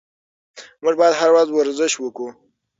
[0.83, 2.29] موږ باید هره ورځ ورزش وکړو.